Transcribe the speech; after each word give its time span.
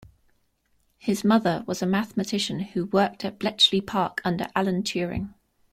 His 0.97 1.23
mother 1.23 1.63
was 1.67 1.83
a 1.83 1.85
mathematician 1.85 2.59
who 2.61 2.85
worked 2.85 3.23
at 3.23 3.37
Bletchley 3.37 3.81
Park 3.81 4.19
under 4.25 4.47
Alan 4.55 4.81
Turing. 4.81 5.35